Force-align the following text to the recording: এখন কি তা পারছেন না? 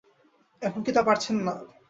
এখন 0.61 0.79
কি 0.85 0.91
তা 0.95 1.01
পারছেন 1.07 1.35
না? 1.37 1.53